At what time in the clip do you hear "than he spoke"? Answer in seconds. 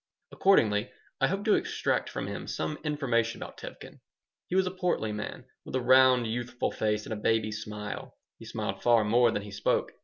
9.29-9.91